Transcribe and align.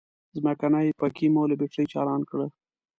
ځمکنی 0.35 0.87
پکی 0.99 1.27
مو 1.33 1.43
له 1.49 1.55
بترۍ 1.59 1.85
چالان 1.93 2.21
کړ. 2.29 2.39